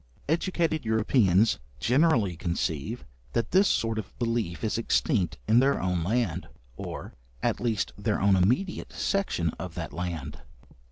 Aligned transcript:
Educated 0.27 0.83
Europeans 0.83 1.59
generally 1.79 2.35
conceive 2.35 3.05
that 3.33 3.51
this 3.51 3.67
sort 3.67 3.99
of 3.99 4.17
belief 4.17 4.63
is 4.63 4.79
extinct 4.79 5.37
in 5.47 5.59
their 5.59 5.79
own 5.79 6.03
land, 6.03 6.47
or, 6.75 7.13
at 7.43 7.59
least 7.59 7.93
their 7.99 8.19
own 8.19 8.35
immediate 8.35 8.91
section 8.93 9.51
of 9.59 9.75
that 9.75 9.93
land. 9.93 10.39